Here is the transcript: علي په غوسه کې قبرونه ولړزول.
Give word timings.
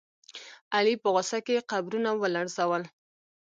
علي 0.75 0.93
په 1.01 1.07
غوسه 1.13 1.39
کې 1.45 1.65
قبرونه 1.71 2.09
ولړزول. 2.21 2.83